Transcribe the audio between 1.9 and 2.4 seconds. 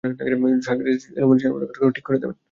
ঠিক করে দেবেন।